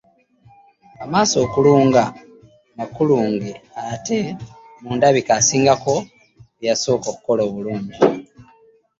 [1.03, 2.03] Amaaso akulunga
[2.77, 3.51] makulunge
[3.93, 4.17] ate
[4.81, 5.93] mu ndabika, asingako
[6.57, 7.95] ku yasooka okukola obulungi.